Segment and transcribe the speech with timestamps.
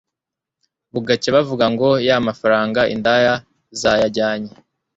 [0.93, 3.33] bugacya bavuga ngo ya mafaranga indaya
[3.79, 4.51] zayajyanye,